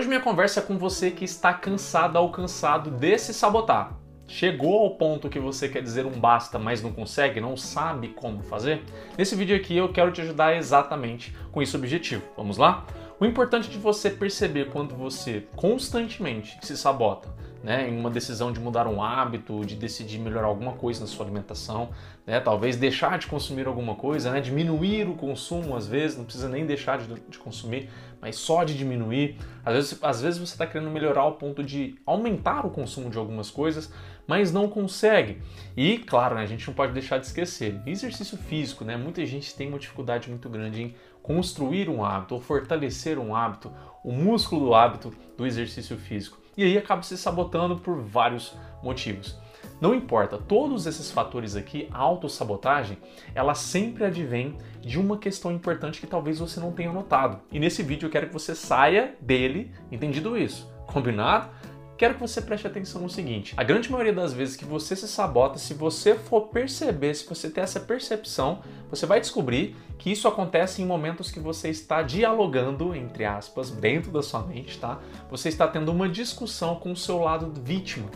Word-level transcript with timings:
Hoje 0.00 0.08
minha 0.08 0.20
conversa 0.22 0.60
é 0.60 0.62
com 0.62 0.78
você 0.78 1.10
que 1.10 1.26
está 1.26 1.52
cansado 1.52 2.16
ou 2.16 2.30
cansado 2.32 2.90
de 2.90 3.18
se 3.18 3.34
sabotar. 3.34 3.98
Chegou 4.26 4.78
ao 4.82 4.96
ponto 4.96 5.28
que 5.28 5.38
você 5.38 5.68
quer 5.68 5.82
dizer 5.82 6.06
um 6.06 6.18
basta, 6.18 6.58
mas 6.58 6.82
não 6.82 6.90
consegue, 6.90 7.38
não 7.38 7.54
sabe 7.54 8.08
como 8.08 8.42
fazer? 8.42 8.82
Nesse 9.18 9.36
vídeo 9.36 9.54
aqui 9.54 9.76
eu 9.76 9.92
quero 9.92 10.10
te 10.10 10.22
ajudar 10.22 10.56
exatamente 10.56 11.36
com 11.52 11.60
esse 11.60 11.76
objetivo. 11.76 12.22
Vamos 12.34 12.56
lá? 12.56 12.86
O 13.20 13.26
importante 13.26 13.68
de 13.68 13.76
você 13.76 14.08
perceber 14.08 14.70
quando 14.70 14.96
você 14.96 15.46
constantemente 15.54 16.58
se 16.62 16.78
sabota, 16.78 17.28
né, 17.62 17.88
em 17.88 17.98
uma 17.98 18.10
decisão 18.10 18.52
de 18.52 18.58
mudar 18.58 18.86
um 18.86 19.02
hábito, 19.02 19.64
de 19.64 19.76
decidir 19.76 20.18
melhorar 20.18 20.46
alguma 20.46 20.72
coisa 20.72 21.00
na 21.00 21.06
sua 21.06 21.26
alimentação, 21.26 21.90
né, 22.26 22.40
talvez 22.40 22.76
deixar 22.76 23.18
de 23.18 23.26
consumir 23.26 23.66
alguma 23.66 23.94
coisa, 23.94 24.30
né, 24.30 24.40
diminuir 24.40 25.08
o 25.08 25.14
consumo 25.14 25.76
às 25.76 25.86
vezes, 25.86 26.16
não 26.16 26.24
precisa 26.24 26.48
nem 26.48 26.64
deixar 26.64 26.98
de, 26.98 27.06
de 27.28 27.38
consumir, 27.38 27.90
mas 28.20 28.36
só 28.36 28.64
de 28.64 28.76
diminuir. 28.76 29.36
Às 29.64 29.74
vezes, 29.74 29.98
às 30.02 30.22
vezes 30.22 30.38
você 30.38 30.54
está 30.54 30.66
querendo 30.66 30.90
melhorar 30.90 31.22
ao 31.22 31.32
ponto 31.32 31.62
de 31.62 31.96
aumentar 32.06 32.64
o 32.64 32.70
consumo 32.70 33.10
de 33.10 33.18
algumas 33.18 33.50
coisas, 33.50 33.92
mas 34.26 34.52
não 34.52 34.68
consegue. 34.68 35.42
E, 35.76 35.98
claro, 35.98 36.36
né, 36.36 36.42
a 36.42 36.46
gente 36.46 36.66
não 36.66 36.74
pode 36.74 36.92
deixar 36.92 37.18
de 37.18 37.26
esquecer, 37.26 37.80
exercício 37.86 38.38
físico, 38.38 38.84
né, 38.84 38.96
muita 38.96 39.24
gente 39.26 39.54
tem 39.54 39.68
uma 39.68 39.78
dificuldade 39.78 40.30
muito 40.30 40.48
grande 40.48 40.82
em 40.82 40.94
construir 41.22 41.88
um 41.90 42.02
hábito 42.02 42.34
ou 42.34 42.40
fortalecer 42.40 43.18
um 43.18 43.34
hábito, 43.34 43.70
o 44.02 44.12
músculo 44.12 44.66
do 44.66 44.74
hábito 44.74 45.12
do 45.36 45.46
exercício 45.46 45.98
físico. 45.98 46.39
E 46.60 46.62
aí 46.62 46.76
acaba 46.76 47.00
se 47.02 47.16
sabotando 47.16 47.78
por 47.78 48.02
vários 48.02 48.54
motivos. 48.82 49.34
Não 49.80 49.94
importa, 49.94 50.36
todos 50.36 50.86
esses 50.86 51.10
fatores 51.10 51.56
aqui, 51.56 51.88
a 51.90 51.96
autossabotagem, 51.96 52.98
ela 53.34 53.54
sempre 53.54 54.04
advém 54.04 54.58
de 54.82 55.00
uma 55.00 55.16
questão 55.16 55.50
importante 55.50 56.02
que 56.02 56.06
talvez 56.06 56.38
você 56.38 56.60
não 56.60 56.70
tenha 56.70 56.92
notado. 56.92 57.40
E 57.50 57.58
nesse 57.58 57.82
vídeo 57.82 58.08
eu 58.08 58.10
quero 58.10 58.26
que 58.26 58.34
você 58.34 58.54
saia 58.54 59.14
dele 59.22 59.72
entendido 59.90 60.36
isso. 60.36 60.70
Combinado? 60.86 61.48
Quero 62.00 62.14
que 62.14 62.20
você 62.20 62.40
preste 62.40 62.66
atenção 62.66 63.02
no 63.02 63.10
seguinte: 63.10 63.52
a 63.58 63.62
grande 63.62 63.92
maioria 63.92 64.14
das 64.14 64.32
vezes 64.32 64.56
que 64.56 64.64
você 64.64 64.96
se 64.96 65.06
sabota, 65.06 65.58
se 65.58 65.74
você 65.74 66.14
for 66.14 66.48
perceber, 66.48 67.12
se 67.12 67.28
você 67.28 67.50
ter 67.50 67.60
essa 67.60 67.78
percepção, 67.78 68.60
você 68.88 69.04
vai 69.04 69.20
descobrir 69.20 69.76
que 69.98 70.10
isso 70.10 70.26
acontece 70.26 70.80
em 70.80 70.86
momentos 70.86 71.30
que 71.30 71.38
você 71.38 71.68
está 71.68 72.00
dialogando, 72.00 72.94
entre 72.94 73.26
aspas, 73.26 73.70
dentro 73.70 74.10
da 74.10 74.22
sua 74.22 74.40
mente, 74.40 74.78
tá? 74.78 74.98
Você 75.30 75.50
está 75.50 75.68
tendo 75.68 75.92
uma 75.92 76.08
discussão 76.08 76.74
com 76.76 76.92
o 76.92 76.96
seu 76.96 77.18
lado 77.18 77.52
vítima. 77.62 78.08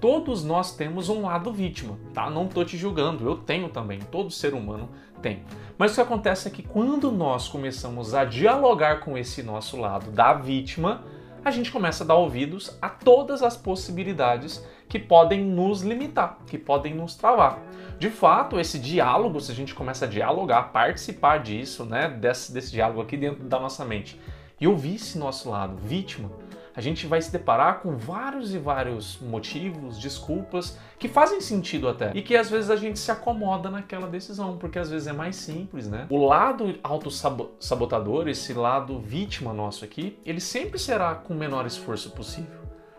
Todos 0.00 0.42
nós 0.42 0.74
temos 0.74 1.08
um 1.08 1.22
lado 1.22 1.52
vítima, 1.52 1.96
tá? 2.12 2.28
Não 2.28 2.48
tô 2.48 2.64
te 2.64 2.76
julgando, 2.76 3.24
eu 3.24 3.36
tenho 3.36 3.68
também, 3.68 4.00
todo 4.00 4.32
ser 4.32 4.52
humano 4.52 4.88
tem. 5.22 5.44
Mas 5.76 5.92
o 5.92 5.94
que 5.94 6.00
acontece 6.00 6.48
é 6.48 6.50
que 6.50 6.64
quando 6.64 7.12
nós 7.12 7.46
começamos 7.46 8.14
a 8.14 8.24
dialogar 8.24 8.98
com 8.98 9.16
esse 9.16 9.44
nosso 9.44 9.76
lado 9.76 10.10
da 10.10 10.32
vítima, 10.32 11.04
a 11.44 11.50
gente 11.50 11.70
começa 11.70 12.04
a 12.04 12.06
dar 12.06 12.14
ouvidos 12.14 12.76
a 12.80 12.88
todas 12.88 13.42
as 13.42 13.56
possibilidades 13.56 14.64
que 14.88 14.98
podem 14.98 15.44
nos 15.44 15.82
limitar, 15.82 16.38
que 16.46 16.58
podem 16.58 16.94
nos 16.94 17.14
travar. 17.14 17.60
De 17.98 18.10
fato, 18.10 18.58
esse 18.58 18.78
diálogo, 18.78 19.40
se 19.40 19.52
a 19.52 19.54
gente 19.54 19.74
começa 19.74 20.04
a 20.04 20.08
dialogar, 20.08 20.72
participar 20.72 21.38
disso, 21.38 21.84
né, 21.84 22.08
desse, 22.08 22.52
desse 22.52 22.72
diálogo 22.72 23.00
aqui 23.00 23.16
dentro 23.16 23.44
da 23.44 23.58
nossa 23.58 23.84
mente, 23.84 24.20
e 24.60 24.66
ouvir 24.66 24.96
esse 24.96 25.18
nosso 25.18 25.50
lado, 25.50 25.76
vítima, 25.76 26.30
a 26.78 26.80
gente 26.80 27.08
vai 27.08 27.20
se 27.20 27.32
deparar 27.32 27.80
com 27.80 27.96
vários 27.96 28.54
e 28.54 28.58
vários 28.58 29.18
motivos, 29.20 29.98
desculpas 29.98 30.78
que 30.96 31.08
fazem 31.08 31.40
sentido 31.40 31.88
até 31.88 32.12
e 32.14 32.22
que 32.22 32.36
às 32.36 32.48
vezes 32.48 32.70
a 32.70 32.76
gente 32.76 33.00
se 33.00 33.10
acomoda 33.10 33.68
naquela 33.68 34.06
decisão, 34.06 34.56
porque 34.58 34.78
às 34.78 34.88
vezes 34.88 35.08
é 35.08 35.12
mais 35.12 35.34
simples, 35.34 35.88
né? 35.88 36.06
O 36.08 36.24
lado 36.24 36.78
autossabotador, 36.84 38.28
esse 38.28 38.54
lado 38.54 39.00
vítima 39.00 39.52
nosso 39.52 39.84
aqui, 39.84 40.16
ele 40.24 40.40
sempre 40.40 40.78
será 40.78 41.16
com 41.16 41.34
o 41.34 41.36
menor 41.36 41.66
esforço 41.66 42.12
possível. 42.12 42.57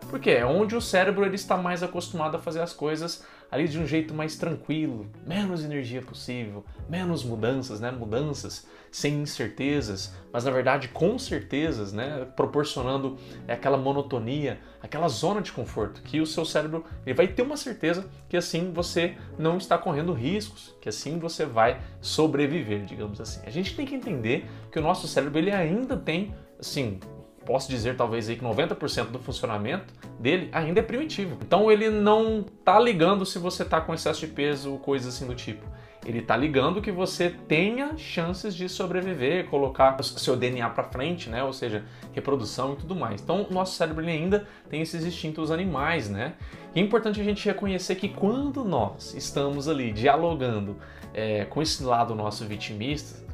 Porque 0.09 0.31
é 0.31 0.45
onde 0.45 0.75
o 0.75 0.81
cérebro 0.81 1.23
ele 1.23 1.35
está 1.35 1.55
mais 1.55 1.83
acostumado 1.83 2.35
a 2.35 2.39
fazer 2.39 2.61
as 2.61 2.73
coisas 2.73 3.23
ali 3.51 3.67
de 3.67 3.79
um 3.79 3.85
jeito 3.85 4.13
mais 4.13 4.35
tranquilo, 4.35 5.07
menos 5.25 5.63
energia 5.63 6.01
possível, 6.01 6.63
menos 6.87 7.23
mudanças, 7.23 7.79
né? 7.79 7.91
Mudanças 7.91 8.67
sem 8.91 9.21
incertezas, 9.21 10.13
mas 10.31 10.45
na 10.45 10.51
verdade 10.51 10.87
com 10.87 11.17
certezas, 11.17 11.93
né? 11.93 12.27
Proporcionando 12.35 13.17
aquela 13.47 13.77
monotonia, 13.77 14.59
aquela 14.81 15.07
zona 15.07 15.41
de 15.41 15.51
conforto 15.51 16.01
que 16.01 16.19
o 16.19 16.25
seu 16.25 16.45
cérebro 16.45 16.83
ele 17.05 17.15
vai 17.15 17.27
ter 17.27 17.41
uma 17.41 17.57
certeza 17.57 18.09
que 18.27 18.37
assim 18.37 18.71
você 18.71 19.15
não 19.37 19.57
está 19.57 19.77
correndo 19.77 20.13
riscos, 20.13 20.75
que 20.81 20.89
assim 20.89 21.19
você 21.19 21.45
vai 21.45 21.79
sobreviver, 22.01 22.83
digamos 22.85 23.21
assim. 23.21 23.41
A 23.45 23.51
gente 23.51 23.75
tem 23.75 23.85
que 23.85 23.95
entender 23.95 24.45
que 24.71 24.79
o 24.79 24.81
nosso 24.81 25.07
cérebro 25.07 25.37
ele 25.37 25.51
ainda 25.51 25.95
tem 25.95 26.33
assim 26.59 26.99
posso 27.49 27.67
dizer 27.67 27.97
talvez 27.97 28.29
aí 28.29 28.35
que 28.35 28.45
90% 28.45 29.05
do 29.05 29.17
funcionamento 29.17 29.91
dele 30.19 30.49
ainda 30.51 30.81
é 30.81 30.83
primitivo. 30.83 31.35
Então 31.41 31.71
ele 31.71 31.89
não 31.89 32.45
tá 32.63 32.79
ligando 32.79 33.25
se 33.25 33.39
você 33.39 33.65
tá 33.65 33.81
com 33.81 33.91
excesso 33.91 34.19
de 34.19 34.27
peso 34.27 34.73
ou 34.73 34.77
coisas 34.77 35.15
assim 35.15 35.25
do 35.25 35.33
tipo. 35.33 35.65
Ele 36.05 36.21
tá 36.21 36.37
ligando 36.37 36.79
que 36.79 36.91
você 36.91 37.27
tenha 37.47 37.97
chances 37.97 38.53
de 38.53 38.69
sobreviver, 38.69 39.47
colocar 39.47 40.01
seu 40.03 40.35
DNA 40.35 40.69
para 40.69 40.83
frente, 40.83 41.27
né? 41.27 41.43
Ou 41.43 41.51
seja, 41.51 41.83
reprodução 42.13 42.73
e 42.73 42.75
tudo 42.75 42.95
mais. 42.95 43.19
Então, 43.19 43.47
nosso 43.49 43.75
cérebro 43.75 44.05
ainda 44.05 44.47
tem 44.69 44.81
esses 44.81 45.03
instintos 45.03 45.49
animais, 45.49 46.07
né? 46.07 46.35
E 46.75 46.79
é 46.79 46.83
importante 46.83 47.19
a 47.19 47.23
gente 47.23 47.43
reconhecer 47.43 47.95
que 47.95 48.09
quando 48.09 48.63
nós 48.63 49.15
estamos 49.15 49.67
ali 49.67 49.91
dialogando 49.91 50.77
é, 51.15 51.45
com 51.45 51.63
esse 51.63 51.83
lado 51.83 52.13
nosso 52.13 52.45
vitimista, 52.45 53.28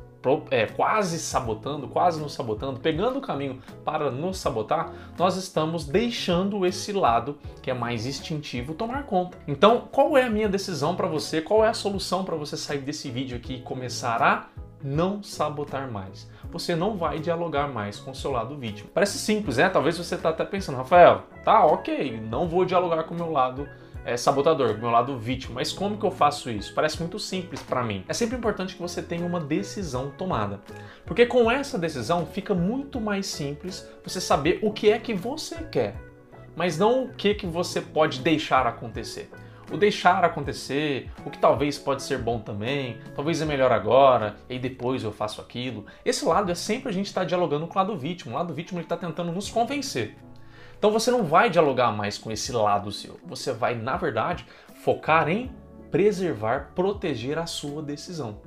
é, 0.51 0.65
quase 0.65 1.19
sabotando, 1.19 1.87
quase 1.87 2.19
nos 2.19 2.33
sabotando, 2.33 2.79
pegando 2.79 3.19
o 3.19 3.21
caminho 3.21 3.61
para 3.83 4.11
nos 4.11 4.37
sabotar, 4.37 4.91
nós 5.17 5.35
estamos 5.35 5.85
deixando 5.85 6.65
esse 6.65 6.91
lado 6.91 7.37
que 7.61 7.69
é 7.69 7.73
mais 7.73 8.05
instintivo 8.05 8.73
tomar 8.73 9.03
conta. 9.03 9.37
Então, 9.47 9.87
qual 9.91 10.17
é 10.17 10.23
a 10.23 10.29
minha 10.29 10.49
decisão 10.49 10.95
para 10.95 11.07
você? 11.07 11.41
Qual 11.41 11.63
é 11.63 11.69
a 11.69 11.73
solução 11.73 12.23
para 12.23 12.35
você 12.35 12.57
sair 12.57 12.79
desse 12.79 13.09
vídeo 13.09 13.37
aqui 13.37 13.55
e 13.55 13.61
começar 13.61 14.21
a 14.21 14.47
não 14.83 15.21
sabotar 15.23 15.91
mais? 15.91 16.29
Você 16.51 16.75
não 16.75 16.97
vai 16.97 17.19
dialogar 17.19 17.67
mais 17.67 17.99
com 17.99 18.11
o 18.11 18.15
seu 18.15 18.31
lado 18.31 18.55
vítima. 18.57 18.89
Parece 18.93 19.17
simples, 19.17 19.57
né? 19.57 19.69
Talvez 19.69 19.97
você 19.97 20.15
está 20.15 20.29
até 20.29 20.45
pensando, 20.45 20.77
Rafael, 20.77 21.23
tá 21.43 21.65
ok, 21.65 22.19
não 22.21 22.47
vou 22.47 22.65
dialogar 22.65 23.03
com 23.03 23.13
o 23.13 23.17
meu 23.17 23.31
lado 23.31 23.67
é, 24.05 24.15
sabotador, 24.15 24.75
do 24.75 24.79
meu 24.79 24.91
lado 24.91 25.17
vítima. 25.17 25.55
Mas 25.55 25.73
como 25.73 25.97
que 25.97 26.05
eu 26.05 26.11
faço 26.11 26.49
isso? 26.49 26.73
Parece 26.73 26.99
muito 26.99 27.17
simples 27.17 27.61
para 27.61 27.83
mim. 27.83 28.05
É 28.07 28.13
sempre 28.13 28.37
importante 28.37 28.75
que 28.75 28.81
você 28.81 29.01
tenha 29.01 29.25
uma 29.25 29.39
decisão 29.39 30.11
tomada. 30.11 30.61
Porque 31.05 31.25
com 31.25 31.49
essa 31.49 31.77
decisão 31.77 32.25
fica 32.25 32.53
muito 32.53 33.01
mais 33.01 33.25
simples 33.25 33.89
você 34.03 34.21
saber 34.21 34.59
o 34.61 34.71
que 34.71 34.91
é 34.91 34.99
que 34.99 35.13
você 35.13 35.55
quer, 35.63 35.95
mas 36.55 36.77
não 36.77 37.05
o 37.05 37.09
que, 37.09 37.33
que 37.33 37.47
você 37.47 37.81
pode 37.81 38.19
deixar 38.19 38.67
acontecer. 38.67 39.29
O 39.71 39.77
deixar 39.77 40.23
acontecer, 40.23 41.09
o 41.25 41.31
que 41.31 41.39
talvez 41.39 41.75
pode 41.75 42.03
ser 42.03 42.19
bom 42.19 42.39
também, 42.39 42.99
talvez 43.15 43.41
é 43.41 43.45
melhor 43.45 43.71
agora, 43.71 44.35
e 44.47 44.59
depois 44.59 45.03
eu 45.03 45.11
faço 45.11 45.41
aquilo. 45.41 45.87
Esse 46.05 46.23
lado 46.23 46.51
é 46.51 46.55
sempre 46.55 46.89
a 46.89 46.91
gente 46.91 47.07
estar 47.07 47.21
tá 47.21 47.25
dialogando 47.25 47.65
com 47.65 47.73
o 47.73 47.81
lado 47.81 47.97
vítima. 47.97 48.35
O 48.35 48.37
lado 48.37 48.53
vítima 48.53 48.79
está 48.79 48.95
tentando 48.95 49.31
nos 49.31 49.49
convencer. 49.49 50.15
Então 50.77 50.91
você 50.91 51.09
não 51.09 51.23
vai 51.23 51.49
dialogar 51.49 51.91
mais 51.91 52.17
com 52.17 52.31
esse 52.31 52.51
lado 52.51 52.91
seu. 52.91 53.19
Você 53.25 53.51
vai, 53.51 53.75
na 53.75 53.97
verdade, 53.97 54.45
focar 54.83 55.29
em 55.29 55.51
preservar, 55.89 56.71
proteger 56.75 57.37
a 57.37 57.45
sua 57.45 57.81
decisão. 57.81 58.37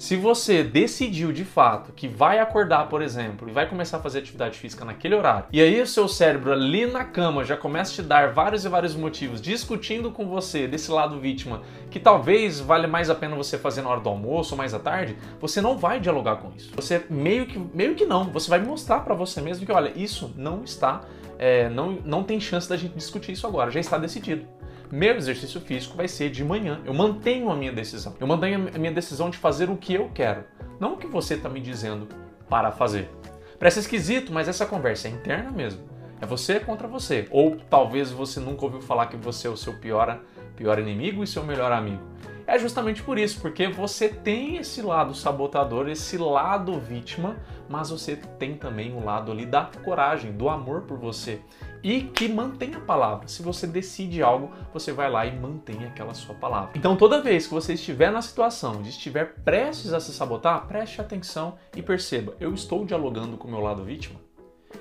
Se 0.00 0.16
você 0.16 0.64
decidiu 0.64 1.30
de 1.30 1.44
fato 1.44 1.92
que 1.92 2.08
vai 2.08 2.38
acordar, 2.38 2.88
por 2.88 3.02
exemplo, 3.02 3.46
e 3.46 3.52
vai 3.52 3.68
começar 3.68 3.98
a 3.98 4.00
fazer 4.00 4.20
atividade 4.20 4.58
física 4.58 4.82
naquele 4.82 5.14
horário, 5.14 5.44
e 5.52 5.60
aí 5.60 5.78
o 5.78 5.86
seu 5.86 6.08
cérebro 6.08 6.50
ali 6.54 6.86
na 6.86 7.04
cama 7.04 7.44
já 7.44 7.54
começa 7.54 7.92
a 7.92 7.94
te 7.96 8.02
dar 8.02 8.32
vários 8.32 8.64
e 8.64 8.68
vários 8.70 8.96
motivos, 8.96 9.42
discutindo 9.42 10.10
com 10.10 10.26
você 10.26 10.66
desse 10.66 10.90
lado 10.90 11.20
vítima, 11.20 11.60
que 11.90 12.00
talvez 12.00 12.60
vale 12.60 12.86
mais 12.86 13.10
a 13.10 13.14
pena 13.14 13.36
você 13.36 13.58
fazer 13.58 13.82
na 13.82 13.90
hora 13.90 14.00
do 14.00 14.08
almoço 14.08 14.54
ou 14.54 14.58
mais 14.58 14.72
à 14.72 14.78
tarde, 14.78 15.18
você 15.38 15.60
não 15.60 15.76
vai 15.76 16.00
dialogar 16.00 16.36
com 16.36 16.50
isso. 16.56 16.72
Você 16.74 17.04
meio 17.10 17.44
que, 17.44 17.58
meio 17.58 17.94
que 17.94 18.06
não, 18.06 18.24
você 18.24 18.48
vai 18.48 18.58
mostrar 18.58 19.00
para 19.00 19.14
você 19.14 19.42
mesmo 19.42 19.66
que, 19.66 19.72
olha, 19.72 19.92
isso 19.94 20.32
não 20.34 20.64
está 20.64 21.02
é, 21.38 21.70
não, 21.70 21.92
não 22.04 22.22
tem 22.22 22.38
chance 22.38 22.68
da 22.68 22.76
gente 22.76 22.94
discutir 22.94 23.32
isso 23.32 23.46
agora, 23.46 23.70
já 23.70 23.80
está 23.80 23.96
decidido. 23.96 24.46
Meu 24.92 25.16
exercício 25.16 25.60
físico 25.60 25.96
vai 25.96 26.08
ser 26.08 26.30
de 26.30 26.44
manhã. 26.44 26.80
Eu 26.84 26.92
mantenho 26.92 27.48
a 27.48 27.54
minha 27.54 27.72
decisão. 27.72 28.16
Eu 28.18 28.26
mantenho 28.26 28.68
a 28.74 28.78
minha 28.78 28.90
decisão 28.90 29.30
de 29.30 29.38
fazer 29.38 29.70
o 29.70 29.76
que 29.76 29.94
eu 29.94 30.10
quero, 30.12 30.42
não 30.80 30.94
o 30.94 30.96
que 30.96 31.06
você 31.06 31.34
está 31.34 31.48
me 31.48 31.60
dizendo 31.60 32.08
para 32.48 32.72
fazer. 32.72 33.08
Parece 33.56 33.78
esquisito, 33.78 34.32
mas 34.32 34.48
essa 34.48 34.66
conversa 34.66 35.06
é 35.06 35.12
interna 35.12 35.52
mesmo. 35.52 35.82
É 36.20 36.26
você 36.26 36.58
contra 36.58 36.88
você. 36.88 37.28
Ou 37.30 37.56
talvez 37.70 38.10
você 38.10 38.40
nunca 38.40 38.64
ouviu 38.64 38.80
falar 38.80 39.06
que 39.06 39.16
você 39.16 39.46
é 39.46 39.50
o 39.50 39.56
seu 39.56 39.74
pior, 39.74 40.20
pior 40.56 40.78
inimigo 40.80 41.22
e 41.22 41.26
seu 41.26 41.44
melhor 41.44 41.70
amigo. 41.70 42.02
É 42.50 42.58
justamente 42.58 43.00
por 43.00 43.16
isso, 43.16 43.40
porque 43.40 43.68
você 43.68 44.08
tem 44.08 44.56
esse 44.56 44.82
lado 44.82 45.14
sabotador, 45.14 45.88
esse 45.88 46.18
lado 46.18 46.80
vítima, 46.80 47.36
mas 47.68 47.90
você 47.90 48.16
tem 48.16 48.56
também 48.56 48.92
o 48.92 49.04
lado 49.04 49.30
ali 49.30 49.46
da 49.46 49.70
coragem, 49.84 50.32
do 50.32 50.48
amor 50.48 50.80
por 50.80 50.98
você 50.98 51.40
e 51.80 52.00
que 52.00 52.28
mantém 52.28 52.74
a 52.74 52.80
palavra. 52.80 53.28
Se 53.28 53.40
você 53.40 53.68
decide 53.68 54.20
algo, 54.20 54.50
você 54.74 54.90
vai 54.90 55.08
lá 55.08 55.24
e 55.24 55.38
mantém 55.38 55.84
aquela 55.84 56.12
sua 56.12 56.34
palavra. 56.34 56.72
Então, 56.74 56.96
toda 56.96 57.22
vez 57.22 57.46
que 57.46 57.54
você 57.54 57.74
estiver 57.74 58.10
na 58.10 58.20
situação 58.20 58.82
de 58.82 58.88
estiver 58.88 59.36
prestes 59.44 59.92
a 59.92 60.00
se 60.00 60.12
sabotar, 60.12 60.66
preste 60.66 61.00
atenção 61.00 61.54
e 61.76 61.80
perceba: 61.80 62.34
eu 62.40 62.52
estou 62.52 62.84
dialogando 62.84 63.36
com 63.36 63.46
o 63.46 63.50
meu 63.52 63.60
lado 63.60 63.84
vítima? 63.84 64.18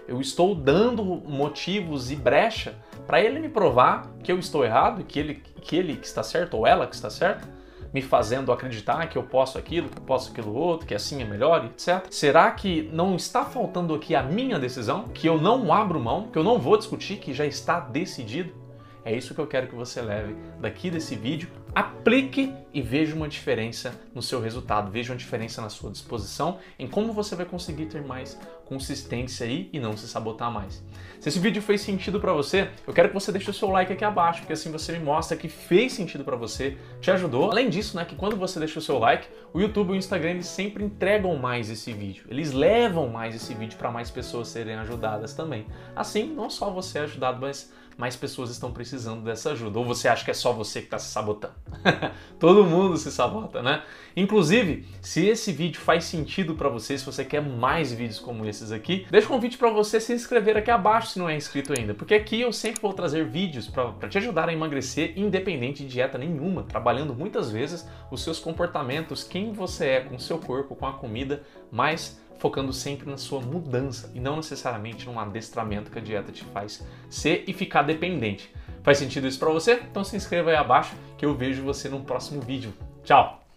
Eu 0.07 0.19
estou 0.19 0.55
dando 0.55 1.03
motivos 1.03 2.09
e 2.09 2.15
brecha 2.15 2.75
para 3.05 3.21
ele 3.21 3.39
me 3.39 3.47
provar 3.47 4.11
que 4.23 4.31
eu 4.31 4.39
estou 4.39 4.65
errado, 4.65 5.03
que 5.03 5.19
ele, 5.19 5.35
que 5.35 5.75
ele 5.75 5.97
que 5.97 6.07
está 6.07 6.23
certo 6.23 6.57
ou 6.57 6.65
ela 6.65 6.87
que 6.87 6.95
está 6.95 7.11
certa, 7.11 7.58
me 7.93 8.01
fazendo 8.01 8.51
acreditar 8.51 9.07
que 9.07 9.17
eu 9.17 9.23
posso 9.23 9.57
aquilo, 9.57 9.89
que 9.89 9.97
eu 9.97 10.03
posso 10.03 10.31
aquilo 10.31 10.53
outro, 10.53 10.87
que 10.87 10.95
assim 10.95 11.21
é 11.21 11.25
melhor, 11.25 11.65
etc. 11.65 12.05
Será 12.09 12.51
que 12.51 12.89
não 12.93 13.15
está 13.15 13.45
faltando 13.45 13.93
aqui 13.93 14.15
a 14.15 14.23
minha 14.23 14.59
decisão, 14.59 15.05
que 15.05 15.27
eu 15.27 15.39
não 15.39 15.73
abro 15.73 15.99
mão, 15.99 16.29
que 16.31 16.37
eu 16.37 16.43
não 16.43 16.59
vou 16.59 16.77
discutir, 16.77 17.17
que 17.17 17.33
já 17.33 17.45
está 17.45 17.79
decidido? 17.79 18.53
É 19.03 19.15
isso 19.15 19.33
que 19.33 19.39
eu 19.39 19.47
quero 19.47 19.67
que 19.67 19.75
você 19.75 20.01
leve 20.01 20.35
daqui 20.59 20.91
desse 20.91 21.15
vídeo. 21.15 21.49
Aplique 21.73 22.53
e 22.73 22.81
veja 22.81 23.15
uma 23.15 23.27
diferença 23.27 23.93
no 24.13 24.21
seu 24.21 24.41
resultado, 24.41 24.91
veja 24.91 25.11
uma 25.11 25.17
diferença 25.17 25.61
na 25.61 25.69
sua 25.69 25.91
disposição, 25.91 26.59
em 26.77 26.87
como 26.87 27.13
você 27.13 27.35
vai 27.35 27.45
conseguir 27.45 27.85
ter 27.85 28.03
mais 28.03 28.39
consistência 28.69 29.47
aí 29.47 29.67
e 29.73 29.79
não 29.79 29.97
se 29.97 30.07
sabotar 30.07 30.51
mais. 30.51 30.83
Se 31.19 31.27
esse 31.27 31.39
vídeo 31.39 31.59
fez 31.59 31.81
sentido 31.81 32.19
para 32.19 32.31
você, 32.31 32.69
eu 32.87 32.93
quero 32.93 33.09
que 33.09 33.13
você 33.15 33.31
deixe 33.31 33.49
o 33.49 33.53
seu 33.53 33.69
like 33.71 33.91
aqui 33.91 34.05
abaixo, 34.05 34.41
porque 34.41 34.53
assim 34.53 34.71
você 34.71 34.93
me 34.93 34.99
mostra 34.99 35.35
que 35.35 35.49
fez 35.49 35.91
sentido 35.91 36.23
para 36.23 36.35
você, 36.35 36.77
te 37.01 37.09
ajudou. 37.09 37.49
Além 37.49 37.67
disso, 37.67 37.97
né, 37.97 38.05
que 38.05 38.15
quando 38.15 38.37
você 38.37 38.59
deixa 38.59 38.77
o 38.77 38.81
seu 38.81 38.99
like, 38.99 39.27
o 39.51 39.59
YouTube 39.59 39.89
e 39.89 39.91
o 39.93 39.95
Instagram 39.95 40.29
eles 40.29 40.45
sempre 40.45 40.83
entregam 40.83 41.35
mais 41.35 41.69
esse 41.69 41.91
vídeo. 41.91 42.25
Eles 42.29 42.51
levam 42.53 43.09
mais 43.09 43.35
esse 43.35 43.55
vídeo 43.55 43.77
para 43.77 43.91
mais 43.91 44.11
pessoas 44.11 44.49
serem 44.49 44.75
ajudadas 44.75 45.33
também. 45.33 45.65
Assim, 45.95 46.31
não 46.31 46.49
só 46.49 46.69
você 46.69 46.99
é 46.99 47.01
ajudado, 47.01 47.41
mas 47.41 47.73
mais 47.99 48.15
pessoas 48.15 48.49
estão 48.49 48.71
precisando 48.71 49.21
dessa 49.25 49.51
ajuda. 49.51 49.77
Ou 49.77 49.83
você 49.83 50.07
acha 50.07 50.23
que 50.23 50.31
é 50.31 50.33
só 50.33 50.53
você 50.53 50.79
que 50.79 50.87
está 50.87 50.97
se 50.97 51.11
sabotando? 51.11 51.53
Todo 52.39 52.63
mundo 52.63 52.95
se 52.95 53.11
sabota, 53.11 53.61
né? 53.61 53.83
Inclusive, 54.15 54.87
se 55.01 55.27
esse 55.27 55.51
vídeo 55.51 55.81
faz 55.81 56.05
sentido 56.05 56.55
para 56.55 56.69
você, 56.69 56.97
se 56.97 57.05
você 57.05 57.25
quer 57.25 57.41
mais 57.41 57.91
vídeos 57.91 58.17
como 58.17 58.45
esses 58.59 58.71
aqui, 58.71 59.05
deixa 59.09 59.27
um 59.27 59.31
convite 59.31 59.57
para 59.57 59.69
você 59.69 59.99
se 59.99 60.13
inscrever 60.13 60.57
aqui 60.57 60.69
abaixo 60.69 61.07
se 61.07 61.19
não 61.19 61.29
é 61.29 61.35
inscrito 61.35 61.73
ainda, 61.77 61.93
porque 61.93 62.13
aqui 62.13 62.41
eu 62.41 62.51
sempre 62.51 62.81
vou 62.81 62.93
trazer 62.93 63.25
vídeos 63.25 63.67
para 63.67 64.09
te 64.09 64.17
ajudar 64.17 64.49
a 64.49 64.53
emagrecer 64.53 65.13
independente 65.15 65.83
de 65.83 65.89
dieta 65.89 66.17
nenhuma, 66.17 66.63
trabalhando 66.63 67.13
muitas 67.13 67.51
vezes 67.51 67.87
os 68.11 68.23
seus 68.23 68.39
comportamentos, 68.39 69.23
quem 69.23 69.51
você 69.53 69.85
é 69.85 70.01
com 70.01 70.15
o 70.15 70.19
seu 70.19 70.37
corpo, 70.37 70.75
com 70.75 70.85
a 70.85 70.93
comida, 70.93 71.43
mas 71.71 72.21
focando 72.37 72.71
sempre 72.71 73.09
na 73.09 73.17
sua 73.17 73.41
mudança 73.41 74.11
e 74.15 74.19
não 74.19 74.37
necessariamente 74.37 75.05
num 75.05 75.19
adestramento 75.19 75.91
que 75.91 75.99
a 75.99 76.01
dieta 76.01 76.31
te 76.31 76.43
faz 76.45 76.85
ser 77.09 77.43
e 77.47 77.53
ficar 77.53 77.81
dependente. 77.81 78.49
Faz 78.81 78.97
sentido 78.97 79.27
isso 79.27 79.39
para 79.39 79.49
você? 79.49 79.81
Então 79.89 80.03
se 80.03 80.15
inscreva 80.15 80.49
aí 80.49 80.55
abaixo 80.55 80.95
que 81.17 81.25
eu 81.25 81.35
vejo 81.35 81.63
você 81.63 81.89
no 81.89 81.99
próximo 81.99 82.39
vídeo. 82.39 82.73
Tchau! 83.03 83.48